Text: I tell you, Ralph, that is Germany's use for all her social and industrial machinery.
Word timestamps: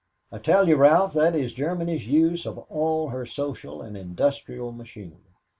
I 0.31 0.39
tell 0.39 0.67
you, 0.67 0.77
Ralph, 0.77 1.13
that 1.13 1.35
is 1.35 1.53
Germany's 1.53 2.07
use 2.07 2.45
for 2.45 2.65
all 2.71 3.09
her 3.09 3.23
social 3.23 3.83
and 3.83 3.95
industrial 3.95 4.71
machinery. 4.71 5.21